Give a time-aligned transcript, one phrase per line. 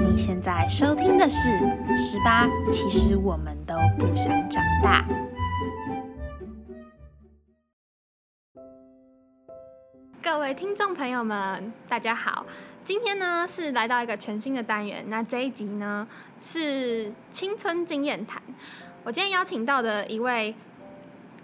[0.00, 1.48] 你现在收听的是
[1.96, 5.04] 《十八》，其实我们都不想长大。
[10.22, 12.46] 各位听众朋友们，大家好！
[12.84, 16.06] 今天呢是来到一个全新的单元，那这一集呢
[16.40, 18.40] 是青春经验谈。
[19.02, 20.54] 我今天邀请到的一位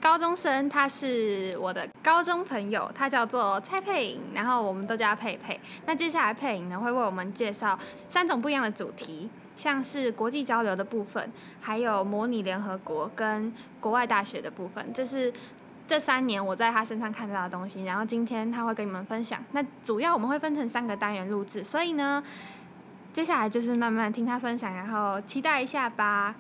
[0.05, 5.59] 高中生，他是我的高中朋友，他叫做蔡佩颖，然后我们都叫他佩佩。
[5.87, 15.33] 那接下来佩颖呢会为我们介绍三种不一样的主题，像是国际交流的部分，还有模拟联合国跟国外大学的部分，这是
[15.89, 17.85] 这三年我在他身上看到的东西。
[17.85, 19.43] 然后今天他会跟你们分享。
[19.53, 22.23] 那主要我们会分成三个单元录制，所以呢，
[23.11, 26.35] 接下来就是慢慢听他分享，然后期待一下吧。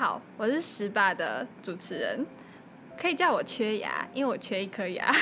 [0.00, 2.24] 好，我是十八的主持人，
[2.98, 5.12] 可以叫我缺牙，因为我缺一颗牙。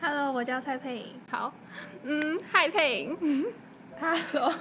[0.00, 1.08] Hello，我叫蔡佩颖。
[1.30, 1.52] 好，
[2.04, 3.44] 嗯，嗨佩颖，
[4.00, 4.54] Hello，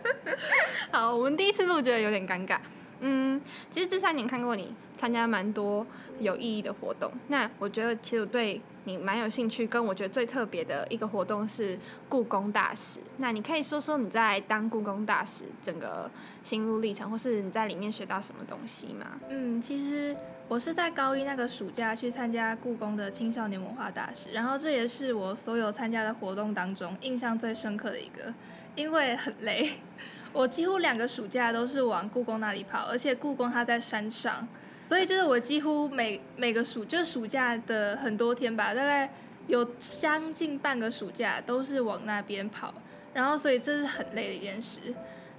[0.90, 2.58] 好，我们第一次录觉得有点尴尬。
[3.00, 3.38] 嗯，
[3.70, 5.86] 其实这三年看过你参加蛮多
[6.20, 8.58] 有意义的活动，那我觉得其实我对
[8.88, 13.00] 你蛮有兴趣，跟我觉得最特别的一个活动是故宫大使。
[13.18, 16.10] 那你可以说说你在当故宫大使整个
[16.42, 19.06] 心路历程，或是你在里面学到什么东西吗？
[19.28, 20.16] 嗯，其实
[20.48, 28.32] 我是在高一那个暑假去参加故宫的青少年文化大使，然后这也是我所有参加的活动当中印象最深刻的一个，
[28.74, 29.70] 因为很累，
[30.32, 34.48] 我几乎两个暑假都是往故宫那里跑，而且故宫它在山上，
[34.88, 39.12] 所以就是我几乎每每个暑就是暑假的很多天吧，大概
[39.46, 42.72] 有将近半个暑假都是往那边跑，
[43.12, 44.80] 然后所以这是很累的一件事。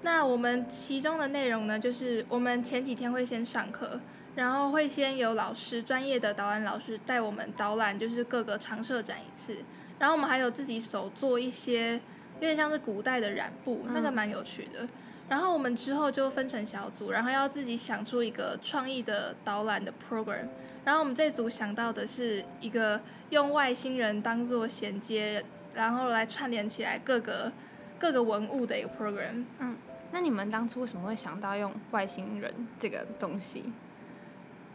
[0.02, 4.00] 那我们其中的内容呢，就是我们前几天会先上课，
[4.36, 9.58] 然后会先有老师专业的导览老师带我们导览，就是各个常设展一次，
[9.98, 11.94] 然后我们还有自己手做一些
[12.36, 14.88] 有点像是古代的染布，那个蛮有趣的。
[15.30, 20.48] 然后我们之后就分成小组，然后要自己想出一个创意的导览的 program。
[20.84, 27.52] 然后我们这组想到的是一个用外星人当做衔接，然后来串联起来各个
[28.00, 29.46] 各个文物的一个 program。
[29.60, 29.78] 嗯
[30.12, 33.72] 那你们当初为什么会想到用外星人这个东西？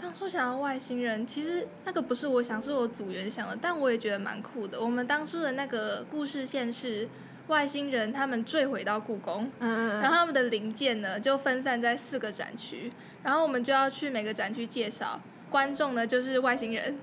[0.01, 4.81] 当初想要外星人，其实那个不是我想，是我组员想的，但我也觉得蛮酷的。
[4.81, 7.09] 我们当初的那个故事线是
[7.49, 12.91] 外星人他们坠毁到故宫，嗯然后他们的零件呢就分散在四个展区，
[13.23, 16.99] 然后我们就要去每个展区介绍，观众呢就是外星人，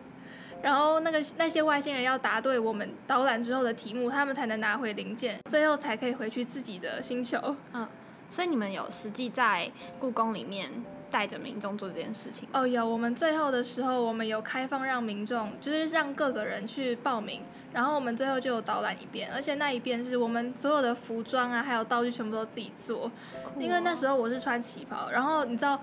[0.62, 7.56] 然后那个那些外星人要答对我们导览之后的题目，他们才能拿回零件，最后才可以回去自己的星球。
[7.74, 7.88] 嗯
[8.30, 9.70] 所以你们有实际在
[10.00, 10.72] 故宫里面
[11.12, 12.48] 带着民众做这件事情？
[12.54, 17.42] 哦，有，我们最后的时候，我们有开放让民众，就是让各个人去报名，
[17.74, 23.12] 然后我们最后就有导览一遍，而且那一遍是我们所有的服装啊，还有道具全部都自己做，
[23.60, 25.80] 因为那时候我是穿旗袍，然后你知道。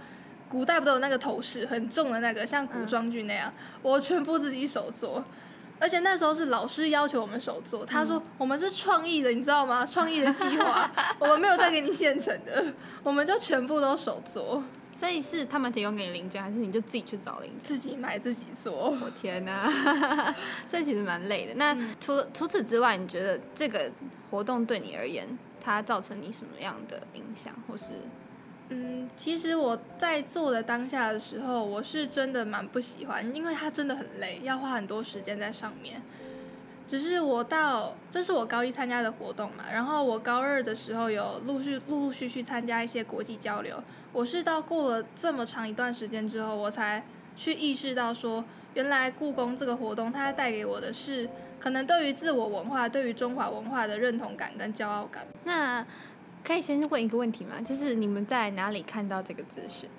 [0.50, 3.52] 古代不都有那个头饰很重的那个，像古装剧那样，
[3.82, 5.22] 我全部自己手做，
[5.78, 9.84] 而且那时候是老师要求我们手做，他说我们是创意的，你知道吗？
[9.84, 10.90] 创意的计划，
[11.20, 12.64] 我们没有再给你现成的，
[13.02, 14.64] 我们就全部都手做，
[14.98, 17.60] 所以是他们提供给你零件，还是你就自己去找零件？
[17.60, 18.90] 自己买自己做。
[19.00, 19.72] 我天哪，
[20.68, 21.54] 这其实蛮累的。
[21.54, 23.88] 那除了除此之外，你觉得这个
[24.28, 25.24] 活动对你而言，
[25.60, 27.86] 它造成你什么样的影响，或是
[28.70, 36.02] 嗯，其实我在做的当下的时候，我是真的蛮不喜欢，因为它真的很累，要花很多时间在上面。
[36.88, 43.80] 只是我到这是我高一参加的活动嘛，然后我高二的时候有陆续陆陆续续参加一些国际交流。
[44.10, 47.04] 我是到过了这么长一段时间之后，我才
[47.36, 51.28] 去意识到说，原来故宫这个活动它带给我的是
[51.60, 55.26] 可能对于自我文化、对于中华文化的认同感跟骄傲感。
[55.44, 55.84] 那
[56.42, 57.60] 可以先问一个问题吗？
[57.60, 59.90] 就是你们在哪里看到这个资讯？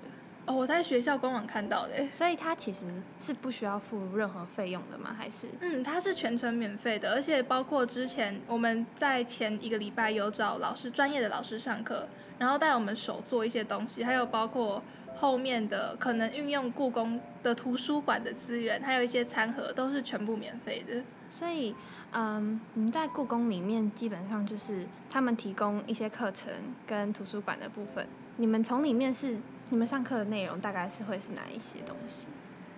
[0.49, 2.09] 哦，我在学校官网看到的欸。
[2.11, 2.87] 所以它其实
[3.19, 5.15] 是不需要付任何费用的吗？
[5.15, 12.07] 还是嗯，它是全程免费的，而且包括之前我们在前一个礼拜有找老师专业的老师上课，
[12.39, 14.81] 然后带我们手做一些东西，还有包括
[15.15, 21.03] 后面的可能运用故宫的图书馆的资源，还有一些餐盒都是全部免费的。
[21.29, 21.75] 所以，
[22.13, 26.51] 嗯，你们在故宫里面基本上就是他们提供一些课程
[26.87, 28.07] 跟图书馆的部分，
[28.37, 29.37] 你们从里面是
[29.69, 32.27] 你们上课的内容大概是会是哪一些东西？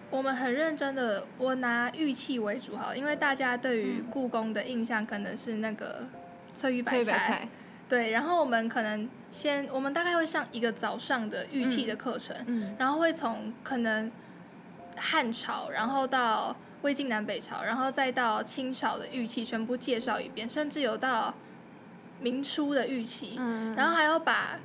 [0.10, 6.06] 我们很认真的，我拿玉器为主好了，因为大家对于故宫的印象可能是那个
[6.54, 7.48] 翠玉白翠菜，
[7.88, 14.12] 对，然后我们可能先，我们大概会上一个早上的玉器的课程，嗯然后会从可能
[14.98, 21.34] 汉朝，然后到魏晋南北朝，然后再到清朝的玉器全部介绍一遍，甚至有到
[22.20, 24.60] 明初的玉器，嗯，然后还要把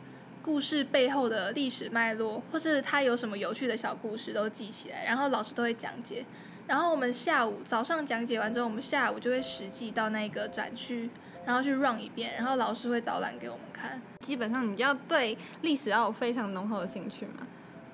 [0.46, 6.24] 故事背后的历史脉络，或是它有什么有趣的小故事都记起来，然后老师都会讲解。
[6.68, 11.10] 然后我们下午早上讲解完之后，我们下午就会实际到那个展区，
[11.44, 14.00] 然后去 run 一遍，然后老师会导览给我们看。
[14.20, 17.44] 基本上你要对历史要有非常浓厚的兴趣嘛。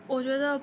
[0.06, 0.60] 我觉得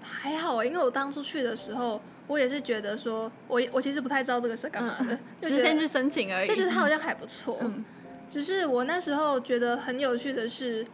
[0.00, 4.94] 还好欸，因为我当初去的时候，我也是觉得说，我我其实不太知道这个是干嘛
[5.40, 6.46] 的，就先去申请而已。
[6.46, 7.58] 就觉得它好像还不错。
[7.60, 7.84] 嗯
[8.26, 10.84] 只是我那时候觉得很有趣的是，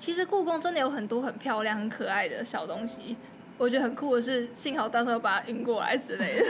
[0.00, 3.18] 其实故宫真的有很多很漂亮、很可爱的小东西。
[3.58, 6.46] 我觉得很酷的是，幸好到时候把它运过来之类的，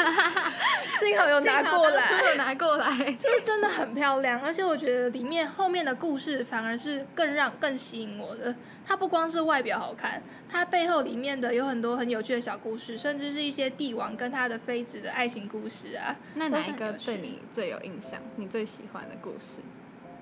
[1.00, 3.12] 幸好有拿过来，有拿过来。
[3.14, 4.40] 就是真的很漂亮。
[4.40, 8.54] 而且我觉得里面后面的故事反而是更让更吸引我的。
[8.86, 16.14] 它不光是外表好看，它背后里面的有很多很有趣的小故事，甚至是一些帝王跟他的妃子的爱情故事啊。
[16.34, 18.20] 那哪一个对你最有印象？
[18.36, 19.58] 你最喜欢的故事？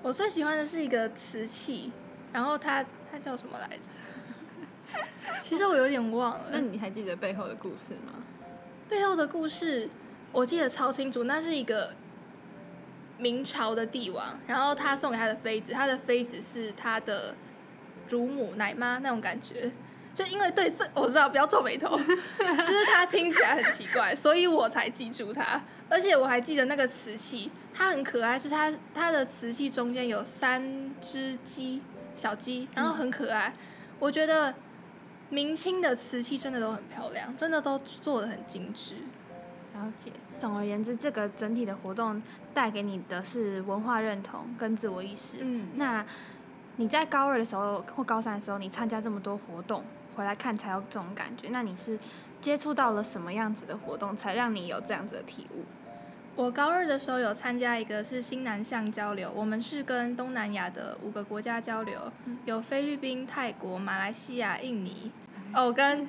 [0.01, 1.91] 我最喜欢的是一个瓷器，
[2.33, 3.83] 然后它它叫什么来着？
[5.43, 8.13] 其实我有点忘了，那你还记得背后的故事吗？
[8.89, 9.89] 背后的故事
[10.31, 11.23] 我记得超清楚。
[11.25, 11.93] 那是一个
[13.17, 17.35] 明朝的帝王，然后他送给他的妃子，他的妃子是他的
[18.09, 19.71] 乳母奶妈那种感觉。
[20.15, 25.61] 就因为对这我知道，不要皱眉头， 就是他听起来很奇怪，所以我才记住它。
[25.87, 31.81] 而且我还记得那个瓷器，它很可爱，是它它的瓷器中间有三只鸡，
[32.19, 33.53] 小鸡，然后很可爱。
[33.97, 34.53] 我觉得
[35.29, 38.95] 明清的瓷器真的都很漂亮，真的都做的很精致。
[39.73, 40.11] 了解。
[40.37, 42.21] 总而言之，这个整体的活动
[42.53, 45.37] 带给你的是文化认同跟自我意识。
[45.41, 46.05] 嗯那
[46.77, 49.83] 你在高二的时候或高三的时候，你参加这么多活动，
[50.15, 51.49] 回来看才有这种感觉。
[51.51, 51.99] 那你是
[52.39, 55.65] 接触到了什么样子的活动，才让你有这样子的体悟？
[56.39, 61.99] 我高二的时候有参加一个是新南向交流，我们是跟东南亚的五个国家交流，
[62.45, 65.11] 有菲律宾、泰国、马来西亚、印尼。
[65.53, 66.07] 哦，跟，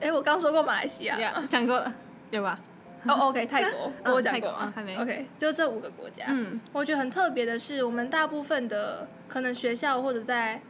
[0.00, 1.16] 哎，我刚说过马来西亚。
[1.20, 1.94] 呀，讲过了，
[2.32, 2.58] 有吧？
[3.06, 4.72] 哦，OK，泰国，嗯我讲过吗？
[4.74, 6.24] 还没 OK，就这五个国家。
[6.30, 10.60] 嗯，我觉得很特别的是，我们大部分的可能学校或者在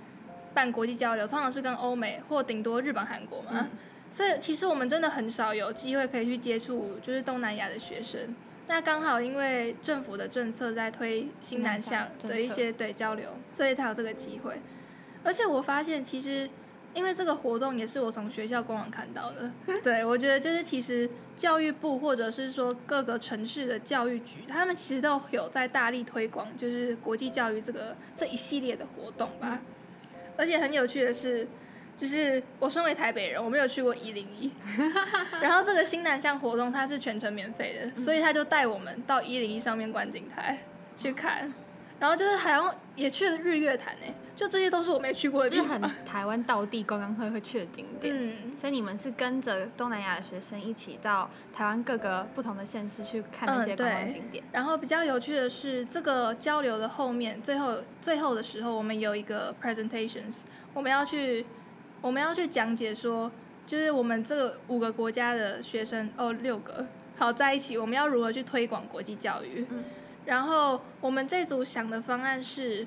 [0.52, 3.48] 办国际交流，通常是跟欧美或顶多日本、韩国嘛。
[3.54, 3.70] 嗯
[4.12, 8.34] 所以其实我们真的很少有机会可以去接触，就是东南亚的学生。
[8.70, 14.60] 那刚好因为政府的政策在推新南向的一些对交流，所以才有这个机会。
[15.24, 16.48] 而且我发现，其实
[16.94, 19.50] 因为这个活动也是我从学校官网看到的，
[19.82, 29.60] 对我觉得就是其实教育部或者是说各个城市的教育局，他们其实都有在大力推广，就是国际教育这个这一系列的活动吧。
[30.36, 31.48] 而且很有趣的是，
[32.00, 34.50] 就是我身为台北人，我没有去过一零一，
[35.42, 40.56] 然后这个新南向活动它是全程免费的，所以他就带我们到一零一上面观景台
[40.96, 41.52] 去看，
[41.98, 45.78] 然后就是好像也去了日月潭诶，就这些都是我没去过的就是很。
[46.06, 48.14] 台湾道地观光会会去的景点。
[48.16, 54.42] 嗯，所以你们是跟着东南亚的学生一起到台湾各个不同的县市去看那些嗯观光景点。
[54.50, 60.40] 然后比较有趣的是，这个交流的后面，最后最后的时候，我们有一个 presentations，
[60.72, 61.44] 我们要去
[62.00, 63.30] 我们要去讲解说，
[63.66, 66.86] 就是我们这个五个国家的学生哦六个
[67.16, 69.66] 好在一起，我们要如何去推广国际教育。
[69.70, 69.84] 嗯
[70.26, 72.86] 然后我们这组想的方案是，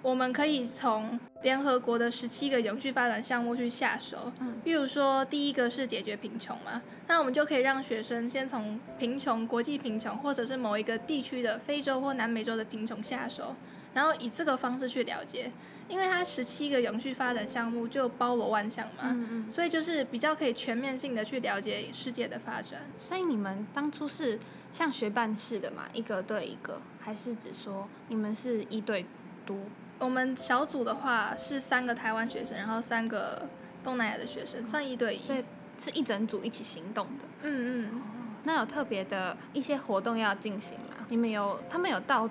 [0.00, 4.32] 我们可以从联合国的十七个永续发展项目去下手。
[4.40, 13.54] 嗯比如说第一个是解决贫穷嘛，那我们就可以让学生先从贫穷、国际贫穷，或者是某一个地区的非洲或南美洲的贫穷下手，
[13.92, 15.50] 然后以这个方式去了解，
[15.88, 19.50] 因为它十七个永续发展项目就包罗万象嘛，嗯嗯。
[19.50, 22.82] 所以就是比较可以全面性的去了解世界的发展。
[22.98, 24.38] 所以你们当初是
[24.72, 29.06] 像学办式的嘛，一个对一个，还是只说你们是一对
[29.46, 29.56] 多？
[29.98, 33.48] 我们小组的话是三个台湾学生，然后三个
[33.82, 35.22] 东南亚的学生，算一对一。
[35.22, 35.42] 所以
[35.78, 37.24] 是一整组一起行动的。
[37.42, 38.02] 嗯嗯，
[38.44, 41.06] 那有特别的一些活动要进行吗？
[41.08, 42.28] 你们有他们有到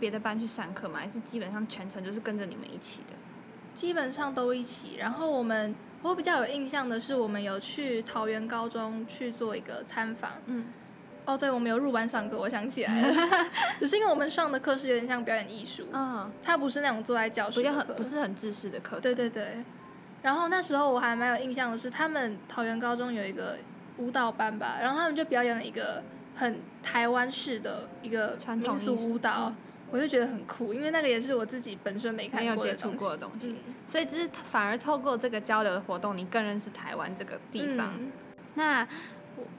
[0.00, 0.98] 别的班去上课吗？
[0.98, 3.14] 还是基本上全程就是跟着你们一起的？
[3.74, 4.96] 基本上都一起。
[4.98, 10.32] 然后我们我比较有印象的是，我们有去桃园高中去做一个参访。
[10.46, 10.66] 嗯，
[11.26, 13.14] 哦，对，我们有入班上课，我想起来了，
[13.78, 19.02] 只是因为我们上的课是有点像表演艺术，嗯，它不是那种坐在教室比较很不是很制式的课程。
[19.02, 19.62] 对对对。
[20.22, 23.56] 然后那时候我还蛮有印象的是，他们桃园高中有一个
[23.96, 26.02] 舞蹈班吧，然后他们就表演了一个
[26.34, 29.56] 很台湾式的一个传统舞蹈嗯，
[29.90, 37.92] 我就觉得很酷，因为那个也是我自己本身没看没有接触过的东西嗯所以只是反而透过这个交流的活动，你更认识台湾这个地方。
[37.98, 38.12] 嗯
[38.54, 38.86] 那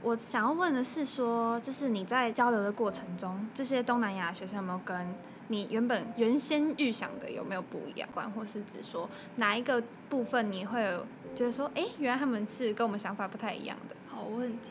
[0.03, 5.15] 我想要问的是说，就是你在交流的过程中，这些东南亚学生有没有跟
[5.47, 8.07] 你原本原先预想的有没有不一样？
[8.35, 13.95] 或是只说哪一个部分你会有觉得说，哎，原来他们是跟我们想法不太一样的？
[14.09, 14.69] 好问题，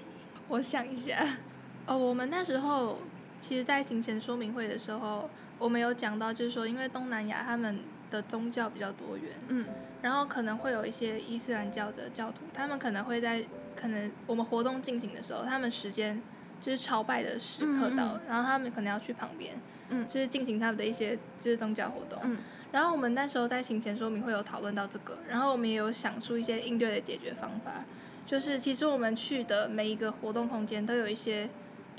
[0.48, 1.38] 我想一下。
[1.86, 2.98] 哦，我们那时候
[3.40, 5.28] 其实，在行前说明会的时候，
[5.60, 7.78] 我们有讲到，就是说，因为东南亚他们
[8.10, 9.66] 的宗教比较多元，嗯，
[10.00, 13.44] 然后可能会有一些伊斯兰教的教徒，他们可能会在
[13.76, 16.20] 可能我们活动进行的时候，他们时间
[16.62, 19.54] 就是朝拜的时刻到，然后他们可能要去旁边，
[19.90, 22.38] 嗯，就是进行他们的一些就是宗教活动，嗯，
[22.72, 27.84] 然后我们那时候在行前说明会有讨论到这个，然后我们也有想出一些应对的解决方法，
[28.24, 31.50] 就是其实我们去的每一个活动空间都有一些。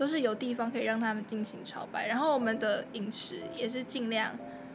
[0.01, 4.31] 都是有地方可以让他们进行朝拜，然后我们的饮食也是尽量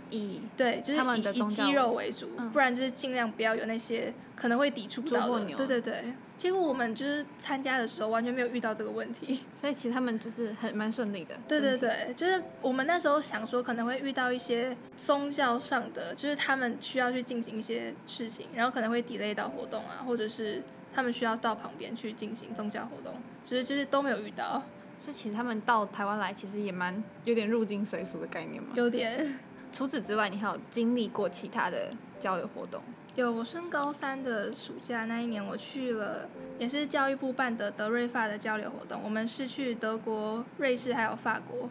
[0.08, 5.44] 以对，就是以以鸡肉为主，不然就是尽量不要有那些可能会抵触到的。
[5.56, 11.34] 对对对，结果我们就是参加的时候完全没有遇到这个问题， 所以其实他们就是很蛮顺利的。
[11.48, 20.62] 对对对，就是我们那时候想说可能会遇到一些宗教上的，就是他们需要去进行一些事情，然后可能会 delay 到活动啊，或者是
[20.94, 23.12] 他们需要到旁边去进行宗教活动，
[23.44, 24.62] 就是就是都没有遇到。
[24.98, 28.70] 所以其实他们到台湾来，其实也蛮有点入境随俗的概念嘛。
[28.74, 29.38] 有点。
[29.72, 32.80] 除此之外，你还有经历过其他的交流活动？
[33.14, 39.00] 有，我升高三的暑假那一年，我去了，也是教育部办的德瑞法的交流活动。
[39.04, 41.68] 我们是去德国、瑞士还有法国，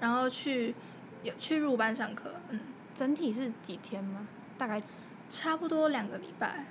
[0.00, 0.74] 然后去
[1.22, 2.30] 有去入班上课。
[2.50, 2.60] 嗯，
[2.94, 4.26] 整体是几天吗？
[4.58, 4.78] 大概
[5.30, 6.66] 差不多两个礼拜。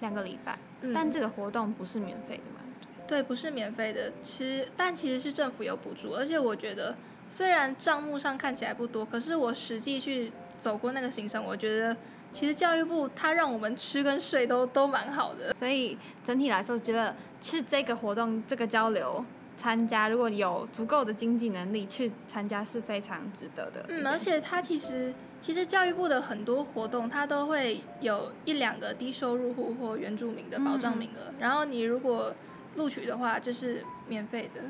[0.00, 0.58] 两个礼拜。
[0.94, 2.60] 但这个活动不是免费的吗？
[3.08, 6.94] 对，不是免费的，其实但其实是政府有补助，而且我觉得
[7.30, 11.96] 虽然账目上看起来不多，可是我实际去走过那个行程，我觉得
[12.30, 19.24] 其实教育部他让我们吃跟睡都都蛮好的，所以整体来说，觉得去这个活动这个交流
[19.56, 23.86] 参加，如果有足够的经济能力去参加是非常值得的。
[23.88, 32.34] 嗯，而且它其实其实教育部的很多活动，它都会有一两个低收入户或原住民的保障名额，然后你如果
[32.78, 34.62] 录取的话就是免费的。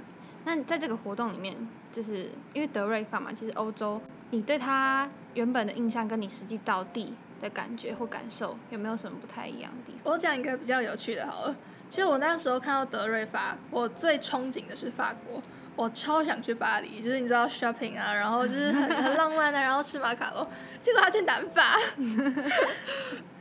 [0.44, 1.54] 那在这个活动里面，
[1.92, 4.00] 就是因为德瑞法嘛，其实欧洲，
[4.30, 10.12] 你对他原本的印象跟你实际到地的感觉或感受有没有什么不太一样的地方？
[10.12, 11.54] 我讲一个比较有趣的，好了。
[11.90, 15.42] 其实我那时候看到德瑞法，我最憧憬的是法国，
[15.74, 20.46] 我超想去巴黎，就是你知道 shopping 啊，然后就是很很浪漫的，然后吃马卡龙。
[20.82, 21.78] 结果他去南法。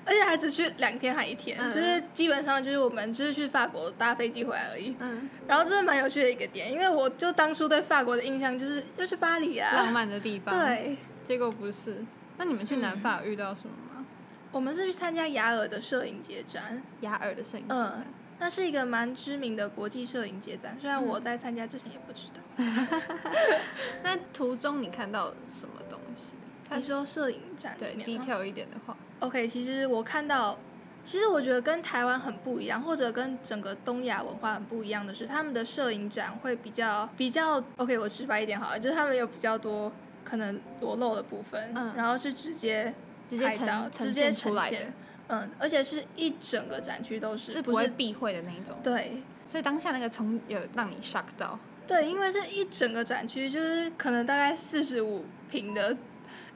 [0.07, 4.95] 而且还只去两天还一天，就是基本上就是我们就是去法国搭飞机回来而已。
[4.99, 10.57] 嗯，然后这是蛮有趣的一个点，因为我就当初对法国的印象就是就去巴黎啊，浪漫的地方。
[10.57, 10.97] 对，
[11.27, 12.05] 结果不是。
[12.37, 14.05] 那你们去南法遇到什么吗？
[14.53, 16.81] 我们是去参加雅尔的摄影节展。
[17.01, 18.07] 雅尔的摄影节展，
[18.39, 22.41] 那是一个蛮知名的国际摄影节展，虽然我在参加之前也不知道。
[24.03, 26.31] 那途中你看到什么东西？
[26.75, 30.57] 你说摄影展对低调一点的话，OK，其实我看到，
[31.03, 39.91] 其实我觉得跟台湾很不一样，或者跟整个东亚文化很不一样的是，他们的摄影展会比较比较 OK，我直白一点好了，就是他们有比较多
[40.25, 42.93] 可能裸露的部分，嗯，然后是直接
[43.27, 44.93] 直接呈直接呈现，
[45.29, 51.57] 嗯，而且是一整个展区都是，这不会避讳的那一种，对，所以当下那个从有让你 shock 到，
[51.87, 55.95] 对，因为是一整个展区，就是可能大概四十五平的。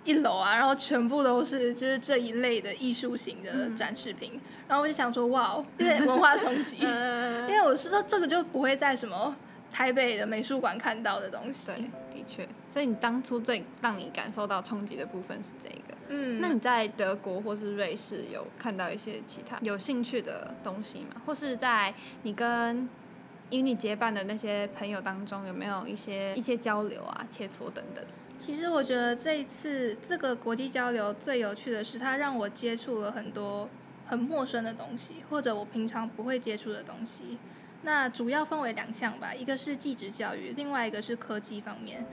[0.03, 6.77] 一楼啊，然后全部都是就是这一类的艺术型的展示品，然后我就想说，哇，有点文化冲击，
[7.47, 9.35] 因为我是说这个就不会在什么
[9.71, 11.67] 台北的美术馆看到的东西。
[11.67, 11.75] 对，
[12.13, 12.47] 的确。
[12.67, 15.97] 所以你当初最让你感受到冲击的部分是这个。
[16.07, 16.41] 嗯。
[16.41, 21.21] 那你在德国或是瑞士有看到一些其他有兴趣的东西吗？
[21.25, 21.93] 或是在
[22.23, 22.89] 你跟
[23.51, 28.03] 与你结伴的那些朋友当中，有没有一些一些交流啊、切磋等等？
[28.43, 33.69] 其实我觉得这一次这个国际交流最有趣的是，它让我接触了很多
[34.07, 37.37] 很陌生的东西，或者我平常不会接触的东西。
[37.83, 42.03] 那主要分为两项吧，一个是技职教育，另外一个是科技方面。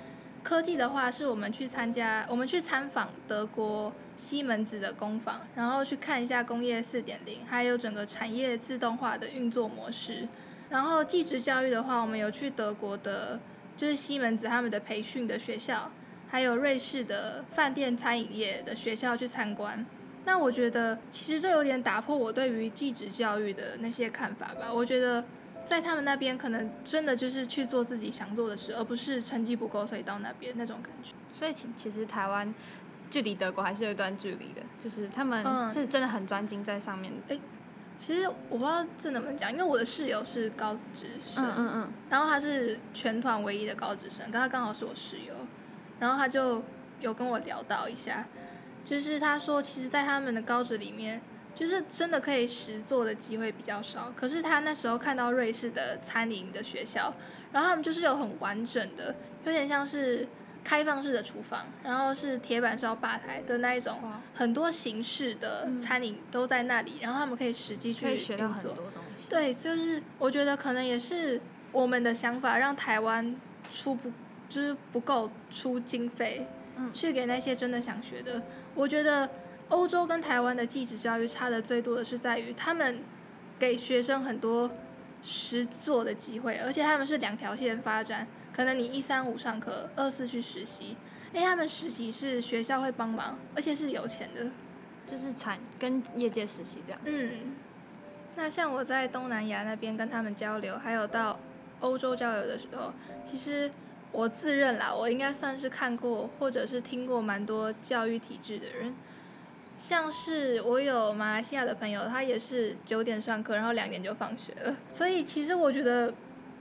[0.43, 10.29] 科技的话，是我们去参加，我们去参访德国西门子的工坊，然后去看一下工业四点零，还有整个产业自动化的运作模式。
[10.69, 13.41] 然后技职教育的话，我们有去德国的，
[13.79, 15.91] 就是西门子他们的培训的学校。
[16.31, 19.85] 还有瑞士的饭店餐饮业的学校去参观，
[20.25, 24.73] 那我觉得其实这有点打破我对于技职教育的那些看法吧。
[24.73, 25.25] 我觉得
[25.65, 31.13] 在他们那边可能真的就是去做自己想做的事，而不是成绩不够所以到那边那种感觉。
[31.39, 32.53] 所以其其实台湾
[33.11, 35.43] 距离德国还是有一段距离的，就是他们
[35.73, 37.13] 是真的很专精在上面。
[37.29, 37.41] 诶，
[37.97, 45.35] 其实我不知道这能不能讲，因为我的室友是高职生，嗯嗯嗯，然后他是全团唯一的高职生，但他刚好是我室友，
[45.99, 46.63] 然后他就
[47.01, 48.27] 有跟我聊到一下，
[48.85, 51.21] 就是他说，其实，在他们的高职里面，
[51.55, 54.13] 就是真的可以实做的机会比较少。
[54.17, 57.13] 可是他那时候看到瑞士的餐饮的学校，
[57.53, 59.15] 然后他们就是有很完整的，
[59.45, 60.27] 有点像是
[60.65, 63.99] 开放式的厨房，然后是铁板烧吧台的那一种，
[64.35, 69.29] 很多形式的餐饮都在那里，然后他们可以实际去运作很多东西。
[69.29, 71.41] 对，就是我觉得可能也是
[71.73, 73.35] 我们的想法，让台湾
[73.73, 74.11] 出不
[74.49, 78.43] 就是不够出经费，嗯去给那些真的想学的。
[78.75, 79.29] 我觉得
[79.69, 83.01] 欧洲跟台湾的技职教育差的最多的是在于他们
[83.59, 84.71] 给学生很多
[85.23, 90.97] 实做的机会，而且他们是两条线发展，可能你一三五上课，二四去实习。
[91.35, 94.51] 哎他们实习是学校会帮忙，而且是有钱的。
[95.11, 97.01] 就是产跟业界实习这样。
[97.07, 97.57] 嗯，
[98.37, 101.41] 那像我在东南亚那边跟他们交流，还有到
[101.81, 102.93] 欧洲交流的时候，
[103.25, 103.71] 其实
[104.11, 108.95] 我自认啦，我应该算是看过或者是听过蛮多教育体制的人。
[109.81, 114.75] 像是我有马来西亚的朋友，他也是九点上课，然后两点就放学了。
[114.91, 116.13] 所以其实我觉得，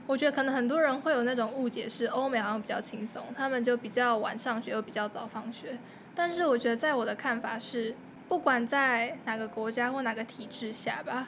[0.06, 5.76] 我觉得可能很多人会有那种误解，是欧美好像比较轻松，他们就比较晚上学又比较早放学。
[6.14, 7.92] 但是我觉得在我的看法是，
[8.28, 11.26] 不管在哪个国家或哪个体制下吧，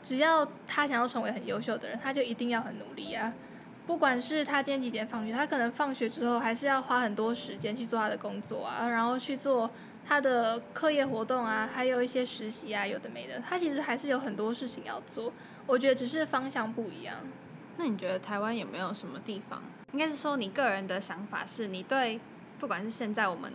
[0.00, 3.32] 只要他想要成为很优秀的人，他就一定要很努力啊。
[3.86, 9.70] 不管是他今天几点放学，他可能放学之后还是要花很多时间去做他的工作啊，然后去做
[10.06, 15.32] 他的课业活动啊，还有一些实习啊，有的没的，他其实还是有很多事情要做。
[15.66, 17.16] 我觉得只是方向不一样。
[17.76, 19.62] 那你觉得台湾有没有什么地方？
[19.92, 22.20] 应该是说你个人的想法是，你对
[22.58, 23.52] 不管是现在我们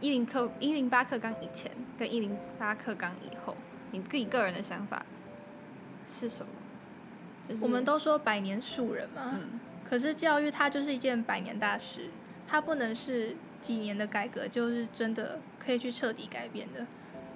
[0.00, 3.56] 一零课一零八课纲以前跟一零八课纲以后，
[3.92, 5.04] 你自己个人的想法
[6.06, 6.52] 是什么？
[7.48, 12.08] 就是我们都说百年树人嘛，嗯可是教育它就是一件百年大事，
[12.48, 16.86] 它不能是几年的改革就是真的可以去彻底改变的。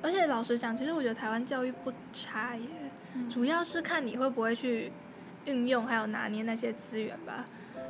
[0.01, 2.67] 而且老实讲，其实我觉得台湾教育不差耶，
[3.15, 4.93] 嗯主要是看你会不会去
[5.45, 7.45] 运用还有拿捏那些资源吧。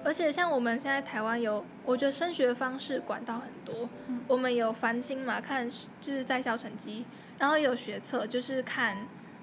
[0.04, 7.04] 而且像我们现在台湾有，我觉得升学方式管道很多，嗯我们有繁星嘛，看就是在校成绩，
[7.38, 8.96] 然后有学测，就是看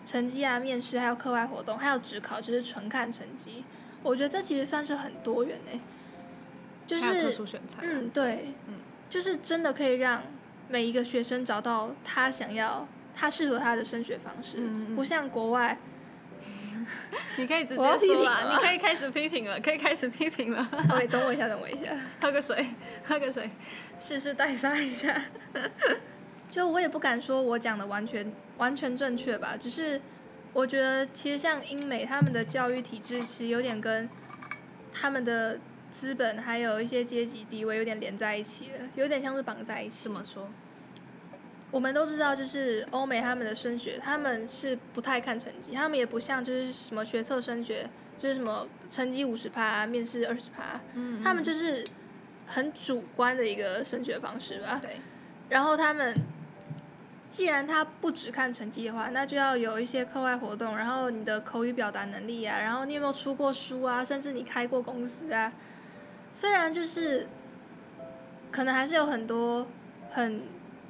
[0.05, 3.63] 成绩啊、面试，还有课外活动，还有职考，就是纯看成绩。
[4.03, 5.79] 我觉得这其实算是很多元诶，
[6.85, 8.75] 就还有特是殊选材啊，嗯，对，嗯
[9.09, 10.21] 就是真的可以让
[10.69, 15.77] 每一个学生找到他想要、他适合他的升学方式，嗯不像国外。
[17.37, 20.67] 你可以直接说啦，你可以开始批评了，可以开始批评了。
[20.91, 21.91] OK，等我一下，等我一下。
[22.21, 22.63] 喝个水，
[23.03, 23.49] 喝个水，
[23.99, 25.19] 蓄势待发一下。
[26.51, 29.99] 就我也不敢说我讲的完全完全正确吧，只是
[30.53, 34.09] 我觉得其实像英美他们的教育体制其实有点跟
[34.93, 35.59] 他们的
[35.91, 40.11] 资本还有一些阶级地位有点连在一起了，有点像是绑在一起怎。
[40.11, 40.49] 么说？
[41.71, 51.85] 我们都知道，就是欧美他们的升学，他们是不太看成绩，他们也不像就是什么学测升学，就是什么成绩五十趴，面试二十趴，嗯他们就是
[52.47, 54.79] 很主观的一个升学方式吧。
[54.81, 55.01] 对，
[55.49, 56.15] 然后他们
[57.35, 65.51] 既然他不只看成绩的话，那就要有一些课外活动，然后你的口语表达能力啊，然后你有没有出过书啊，甚至你开过公司啊。
[66.31, 67.27] 虽然就是
[68.49, 69.67] 可能还是有很多
[70.11, 70.43] 很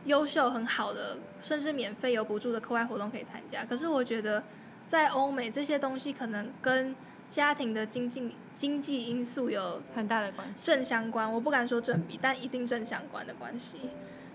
[0.04, 4.44] 优秀、很好的，甚至免费有补助的课外活动可以参加，可是我觉得
[4.86, 6.96] 在欧美这些东西可能跟
[7.28, 10.54] 家庭的经济经济因素有很大的关系。
[10.62, 13.80] 正相关，我不敢说正比，但一定正相关的关系。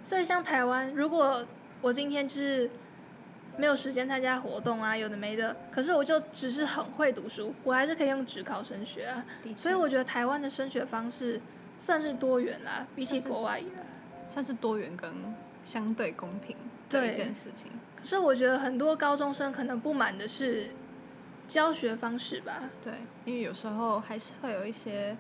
[0.03, 1.47] 所以像台湾，如果
[1.81, 2.71] 我今天就是
[3.57, 9.25] 没有时间参加活动啊，有的没的，可是我就只是很会读书，我还是可以用职考升学啊。
[9.55, 11.41] 所以我觉得台湾的升学方式
[11.79, 13.83] 算是多元啦，比起国外啦。
[14.33, 15.13] 算是多元跟
[15.65, 16.57] 相对公平
[16.89, 17.69] 的一件事情。
[17.97, 20.71] 可是我觉得很多高中生可能不满的是
[21.49, 22.71] 教学方式吧。
[22.81, 22.93] 对，
[23.25, 25.17] 因为有时候还是会有一些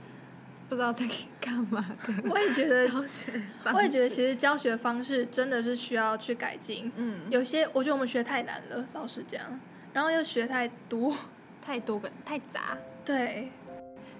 [0.70, 1.04] 不知道在
[1.40, 3.76] 干嘛的我也觉得，教学方式。
[3.76, 6.90] 我也觉得其实教学方式真的是需要去改进。
[6.94, 9.42] 嗯，有些我觉得我们学太难了，老实讲，
[9.92, 11.16] 然后又学太多，
[11.60, 12.78] 太多个太杂。
[13.04, 13.50] 对，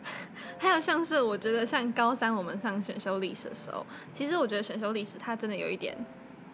[0.58, 5.96] 还有像是我觉得像高三我们上选修历史的时候，其实我觉得选修历史它真的有一点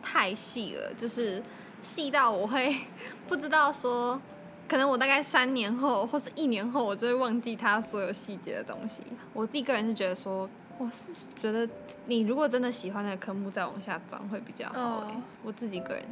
[0.02, 1.42] 太细了，就是
[1.80, 2.76] 细到我会
[3.26, 4.20] 不知道说，
[4.68, 9.02] 可能我大概三年后或是一年后，我就会忘记它所有细节的东西。
[9.33, 10.48] 我自己个人是觉得说，
[10.79, 11.68] 我是觉得
[12.07, 15.11] 你如果真的喜欢那个科目，再往下转会比较好、
[15.42, 16.05] 我自己个人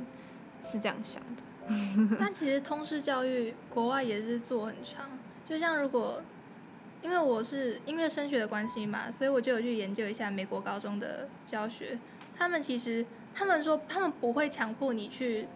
[0.62, 1.42] 是这样想的。
[2.20, 5.08] 但其实通识教育国外也是做很长，
[5.46, 6.22] 就像如果
[7.02, 11.98] 因为我是因为升学的关系嘛，所以我就有去研究一下美国高中的教学。
[12.36, 15.46] 他们其实他们说他们不会强迫你去，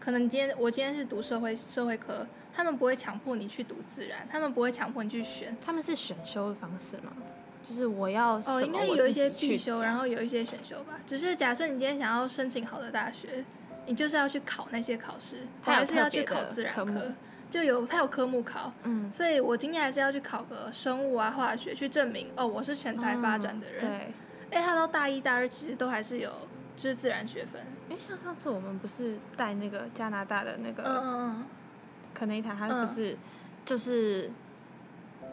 [0.00, 5.54] 可能今天我今天是读社会社会科，他们不会强迫你去读自然，他们不会强迫你去选。
[5.64, 7.12] 他们是选修的方式吗？
[7.62, 10.98] 就是我要哦，应该有一些必修，然后有一些选修吧。
[11.06, 13.44] 只是假设你今天想要申请好的大学，
[13.84, 17.12] 你就是要去考那些考试，还是要去考自然科，
[17.50, 18.72] 就有它有科目考。
[18.84, 23.80] 嗯，所以我今天还是要去考个生物啊、化学，去证明哦我是全才发展的人。
[23.80, 24.14] 对。
[24.52, 26.32] 哎，他到大一、大二其实都还是有
[26.82, 27.62] 就是自然学分。
[27.90, 31.44] 哎，像上次我们不是带那个加拿大的那个，嗯嗯嗯，
[32.14, 33.16] 可那一台他不是
[33.64, 34.30] 就是。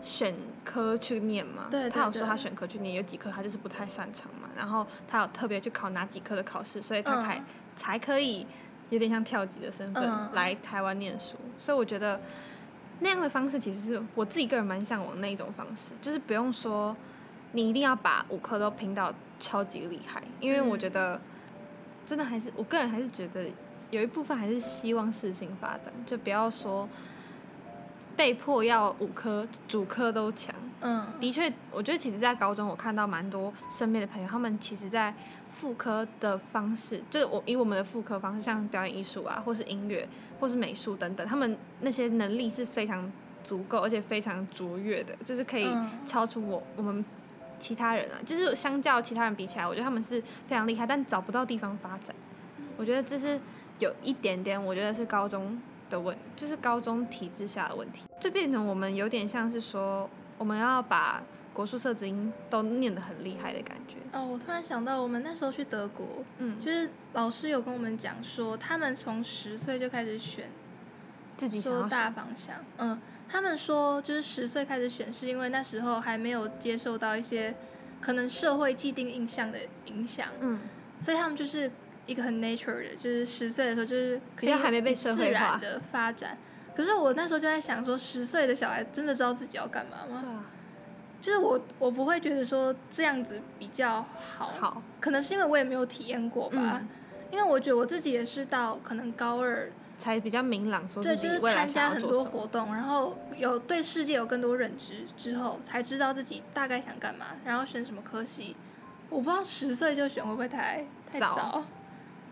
[0.04, 7.44] 选科去念嘛，对他有说他选科去念，有几科他就是不太擅长嘛，然后他有特别去考哪几科的考试，所以他才
[7.76, 8.46] 才可以
[8.92, 12.22] 有点像跳级的身份来台湾念书，所以我觉得
[13.00, 16.96] 那样的方式其实是我自己个人蛮向往那一种方式，就是不用说
[17.54, 21.20] 你一定要把五科都拼到超级厉害，因为我觉得
[22.08, 23.46] 真的还是我个人还是觉得
[23.92, 26.90] 有一部分还是希望事情发展，就不要说。
[28.16, 35.14] 被迫要五科主科都强，嗯，的确，我觉得其实，在高中我看到蛮多身边的朋友，他们其实，在
[35.54, 43.08] 副科的方式，就是我以我们的副科方式，像表演艺术啊，或是音乐，或是美术等等，他们那些能力是非常
[43.44, 45.68] 足够，而且非常卓越的，就是可以
[46.04, 47.06] 超出我我们
[47.60, 52.16] 其他人啊，就是相较其他人比起来，我觉得他们是非常厉害，但找不到地方发展，
[52.78, 53.40] 我觉得这是
[53.80, 55.60] 有一点点，我觉得是高中。
[55.90, 63.96] 的问就是高中体制下的问题，就变成我们有点像是说，我们要把国术、社子音都念得很厉害的感觉。
[64.12, 66.06] 哦，我突然想到，我们那时候去德国，
[66.40, 70.50] 嗯，就是老师有跟我们讲说，他们从十岁就开始选
[71.38, 72.58] 自己说大方向。
[72.80, 77.56] 嗯，他们说就是十岁开始选，是因为那时候还没有接受到一些
[78.02, 80.28] 可能社会既定印象的影响。
[80.40, 80.60] 嗯，
[80.98, 81.72] 所以他们就是。
[82.08, 86.38] 一个很 nature 的，就是十岁的时候就是可以还没被社会化的发展。
[86.74, 90.22] 可是我那时候就在想说，十岁的小孩真的知道自己要干嘛吗？
[90.24, 90.46] 对啊。
[91.20, 94.06] 就是我我不会觉得说这样子比较
[94.38, 94.54] 好。
[94.58, 94.82] 好。
[95.02, 96.80] 可能是因为我也没有体验过吧。
[96.82, 96.88] 嗯。
[97.30, 108.56] 因为我觉得我自己也是到可能高二才比较明朗，说自己就是参加很多活动，然后有对世界有更多认知之后，才知道自己大概想干嘛，然后选什么科系。
[109.10, 111.64] 我不知道十岁就选会不会太太早。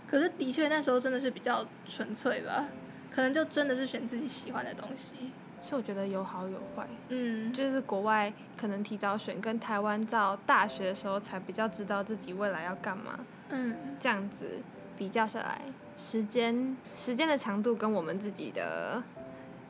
[0.07, 2.65] 可是的确那时候真的是比较纯粹吧，
[3.09, 5.31] 可能就真的是选自己喜欢的东西。
[5.61, 14.59] 所以我觉得有好有坏，嗯，就是国外可能提早选，跟台湾到大学的时候才比较知道自己未来要干嘛，嗯，这样子
[14.95, 15.61] 比较下来，
[15.97, 19.01] 时间时间的长度跟我们自己的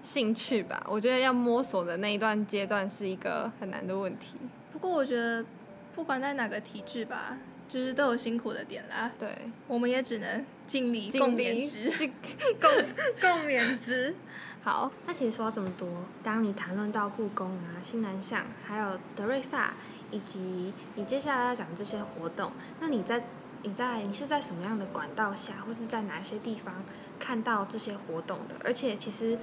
[0.01, 4.37] 兴趣吧，我觉得要摸索的那一段阶段是一个很难的问题。
[4.71, 5.45] 不过我觉得
[5.93, 7.37] 不管在哪个体制吧。
[7.67, 9.27] 就是都有辛苦的点啦，对，
[9.67, 11.89] 我们也只能尽力共勉之，
[12.61, 12.71] 共
[13.19, 14.13] 共勉之。
[14.61, 15.89] 好，那其实说到这么多，
[16.21, 19.73] 当你谈论到故宫啊、新南向，还有德瑞发，
[20.11, 23.23] 以及你接下来要讲这些活动，那你在
[23.63, 26.83] 你在你是在什么样的管道下，或是在哪些地方
[27.19, 28.55] 看到这些活动的？
[28.63, 29.37] 而且其实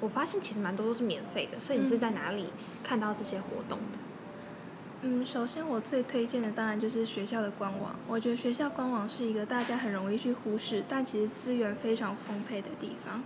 [0.00, 2.50] 我发现其实蛮多都是免费的，所以你是在哪里
[2.84, 3.98] 看到这些活动的？
[5.02, 7.96] 嗯，首先我最推荐的当然就是学校的官网。
[8.08, 13.22] 我觉得学校官网是一个大家很容易去忽视，但其实资源非常丰沛的地方。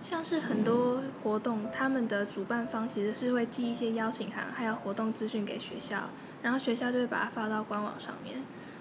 [0.00, 6.04] 像是很多活动，他们的主办方其实是会寄一些邀请函，还有活动资讯给学校，
[6.40, 8.36] 然后学校就会把它发到官网上面。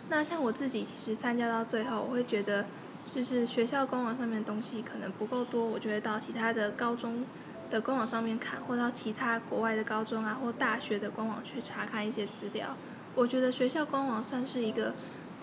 [0.09, 2.65] 那像我自己其实参加到最后，我会觉得
[3.13, 7.25] 就是学校官网上面的东西可能不够多，我就会到其他的高中。
[7.69, 12.77] 的官网上面看，或到其他国外的高中啊或大学的官网去查看一些资料。
[13.13, 14.93] 我觉得学校官网算是一个，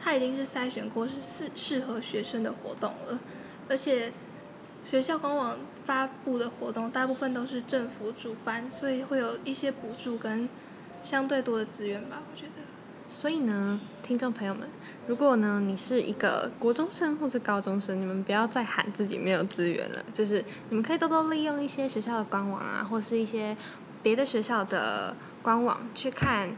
[0.00, 3.20] 它已经是筛选过是适适合学生的活动了。
[3.68, 4.11] 而且
[4.90, 10.48] 学校官网发布的活动大部分都是政府主办，所以会有一些补助跟
[11.03, 12.22] 相对多的资源吧。
[12.33, 12.62] 我觉得。
[13.07, 14.69] 所以呢，听众朋友们。
[15.07, 23.57] 如果呢，你是一个国中生或是高中生，你们不要再喊自己没有资源了，就是你们可以多多利用一些学校的官网啊，或是一些
[24.03, 26.55] 别的学校的官网去看、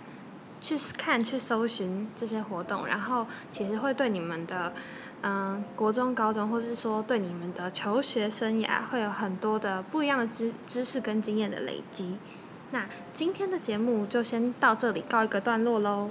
[0.61, 4.73] 去看、去搜寻这些活动，然后其实会对你们的
[5.23, 12.17] 嗯国中、高中，或是说对你们的求学生涯，会有很多的不一样的知知识跟经验的累积。
[12.73, 16.11] 那今天的节目就先到这里告一个段落喽。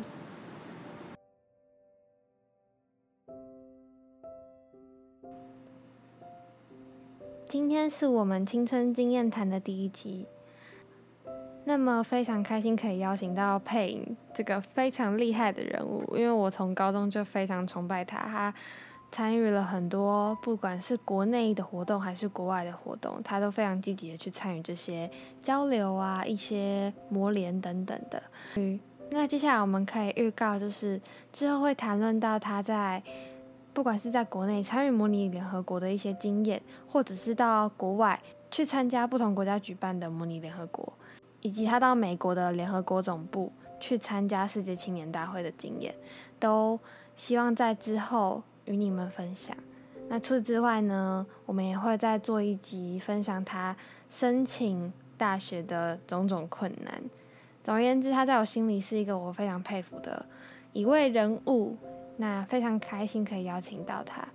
[7.57, 10.25] 今天是我们青春经验谈的第一集。
[11.63, 18.53] 那么非常开心可以邀请到佩影这个非常厉害的人物，因为我从高中就非常崇拜他，他
[19.09, 25.09] 参与了很多不管是国内的活动还是国外的活动，他都非常积极的去参与这些
[25.41, 28.21] 交流啊、一些磨练等等的。
[28.55, 28.77] 嗯，
[29.11, 30.99] 那接下来我们可以预告，就是
[31.31, 33.01] 之后会谈论到他在
[33.75, 38.17] 不管是在国内参与模拟联合国的一些经验，或者是到国外
[38.49, 40.93] 去参加不同国家举办的模拟联合国。
[41.41, 45.93] 以及他到美国的联合国总部去参加世界青年大会的经验，
[46.39, 46.79] 都
[47.15, 49.55] 希望在之后与你们分享。
[50.07, 53.75] 那除此之外呢，我们也会再做一集分享他
[54.09, 57.03] 申请大学的种种困难。
[57.63, 60.25] 总而言之，他在我心里是一个我非常佩服的
[60.73, 61.77] 一位人物。
[62.17, 64.27] 那非常开心可以邀请到他。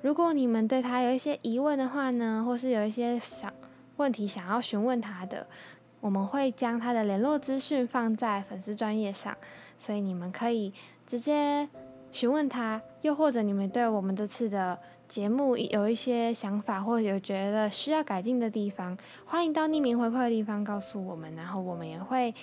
[0.00, 3.52] 如果你们对他有一些疑问的话呢，或是有一些想
[3.96, 5.46] 问题想要询问他的。
[6.00, 9.36] 我们会将他的联络资讯放在粉丝专业上，
[9.78, 10.72] 所以你们可以
[11.06, 11.68] 直接
[12.10, 12.82] 询问他。
[13.02, 22.34] 又或者你们对我们这次的节目有一些想法，或者有觉得需要改进的地方，欢迎到匿名回馈的地方告诉我们，然后我们也会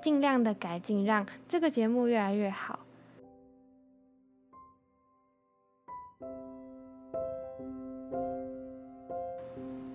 [0.00, 2.78] 尽量的改进，让这个节目越来越好。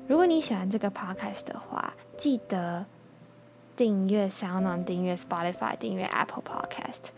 [0.08, 2.86] 如果你喜欢这个 podcast 的话，记得。
[3.76, 7.10] 订阅 SoundOn，订阅 Spotify，订阅 Apple Podcast。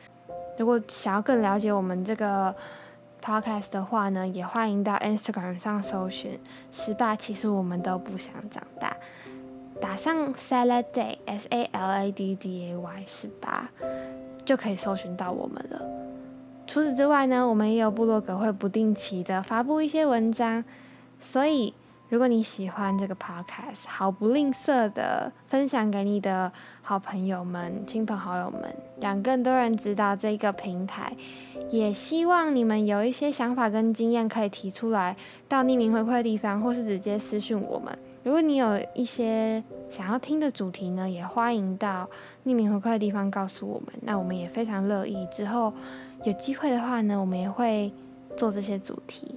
[0.58, 2.56] 如果想要更了解我们这个
[3.22, 6.40] Podcast 的话呢，也欢迎到 Instagram 上搜寻
[6.72, 8.96] “十八”，其实我们都不想长大，
[9.82, 13.70] 打上 Salad Day，S A L A D D A Y 十八，
[14.46, 15.82] 就可以搜寻到我们了。
[16.66, 20.64] 除此之外呢，我们也有部落格，会不定期的发布一些文章，
[21.20, 21.74] 所以。
[22.08, 26.52] 如果你喜欢这个 podcast，毫不吝啬的分享给你的
[26.84, 28.62] 好朋友们、亲朋好友们，
[29.02, 31.12] 让更多人知道这个平台。
[31.72, 37.98] 也希望你们有一些想法跟经验可以提出来，到匿名回馈的地方，或是直接私讯我们。
[38.22, 42.08] 如果你有一些想要听的主题呢，也欢迎到
[42.46, 43.88] 匿名回馈的地方告诉我们。
[44.02, 45.74] 那我们也非常乐意，之后
[46.24, 47.92] 有机会的话呢，我们也会
[48.38, 49.34] 做这些主题。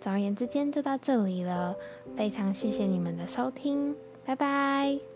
[0.00, 1.74] 总而言之，今天就到这里了。
[2.16, 5.15] 非常谢谢你们的收听，拜拜。